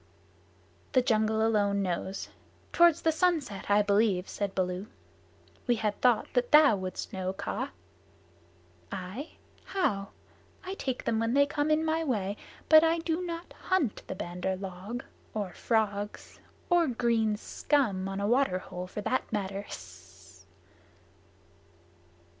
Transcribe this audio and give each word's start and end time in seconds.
"The 0.93 1.03
jungle 1.03 1.45
alone 1.45 1.83
knows. 1.83 2.29
Toward 2.73 2.95
the 2.95 3.11
sunset, 3.11 3.69
I 3.69 3.83
believe," 3.83 4.27
said 4.27 4.55
Baloo. 4.55 4.87
"We 5.67 5.75
had 5.75 6.01
thought 6.01 6.27
that 6.33 6.51
thou 6.51 6.75
wouldst 6.75 7.13
know, 7.13 7.33
Kaa." 7.33 7.69
"I? 8.91 9.33
How? 9.63 10.07
I 10.63 10.73
take 10.73 11.03
them 11.03 11.19
when 11.19 11.35
they 11.35 11.45
come 11.45 11.69
in 11.69 11.85
my 11.85 12.03
way, 12.03 12.35
but 12.67 12.83
I 12.83 12.97
do 12.97 13.21
not 13.23 13.53
hunt 13.53 14.01
the 14.07 14.15
Bandar 14.15 14.55
log, 14.55 15.03
or 15.35 15.53
frogs 15.53 16.39
or 16.71 16.87
green 16.87 17.37
scum 17.37 18.09
on 18.09 18.19
a 18.19 18.25
water 18.27 18.57
hole, 18.57 18.87
for 18.87 19.01
that 19.01 19.31
matter." 19.31 19.67